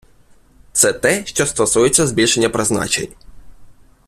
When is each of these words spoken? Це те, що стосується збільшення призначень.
Це 0.71 0.93
те, 0.93 1.25
що 1.25 1.45
стосується 1.45 2.07
збільшення 2.07 2.49
призначень. 2.49 3.13